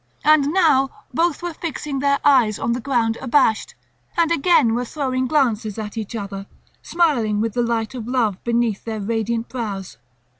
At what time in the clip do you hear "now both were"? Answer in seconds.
0.51-1.53